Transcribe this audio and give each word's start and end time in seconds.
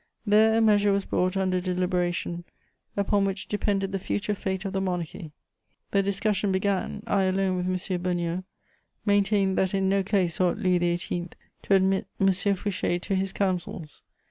There 0.25 0.55
a 0.57 0.61
measure 0.61 0.91
was 0.91 1.05
brought 1.05 1.37
under 1.37 1.61
deliberation 1.61 2.43
upon 2.97 3.23
which 3.23 3.47
depended 3.47 3.91
the 3.91 3.99
future 3.99 4.33
fate 4.33 4.65
of 4.65 4.73
the 4.73 4.81
monarchy. 4.81 5.31
The 5.91 6.01
discussion 6.01 6.51
began: 6.51 7.03
I, 7.05 7.25
alone 7.25 7.55
with 7.55 7.67
M. 7.67 8.01
Beugnot, 8.01 8.43
maintained 9.05 9.59
that 9.59 9.75
in 9.75 9.89
no 9.89 10.01
case 10.01 10.41
ought 10.41 10.57
Louis 10.57 10.79
XVIII. 10.97 11.27
to 11.61 11.75
admit 11.75 12.07
M. 12.19 12.25
Fouché 12.29 12.99
to 12.99 13.13
his 13.13 13.31
counsels. 13.31 14.01